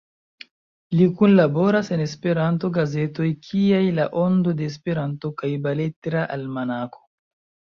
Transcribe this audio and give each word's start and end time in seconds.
Li 0.99 1.05
kunlaboras 1.19 1.91
en 1.97 2.01
Esperanto 2.05 2.71
gazetoj 2.77 3.29
kiaj 3.49 3.83
La 3.99 4.07
Ondo 4.25 4.55
de 4.63 4.71
Esperanto 4.73 5.33
kaj 5.43 5.51
Beletra 5.69 6.25
Almanako. 6.39 7.07